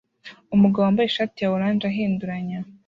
[0.55, 2.59] Umugabo wambaye ishati ya orange ahinduranya